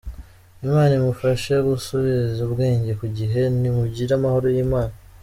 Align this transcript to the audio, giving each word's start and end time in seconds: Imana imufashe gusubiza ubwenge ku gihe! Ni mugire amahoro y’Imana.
Imana 0.67 0.93
imufashe 0.99 1.53
gusubiza 1.67 2.39
ubwenge 2.47 2.91
ku 2.99 3.05
gihe! 3.17 3.41
Ni 3.59 3.69
mugire 3.75 4.11
amahoro 4.15 4.47
y’Imana. 4.55 4.93